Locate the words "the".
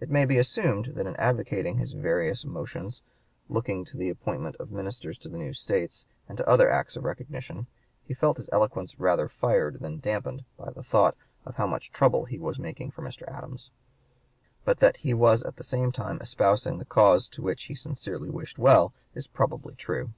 3.96-4.10, 5.30-5.38, 10.72-10.82, 15.56-15.64, 16.76-16.84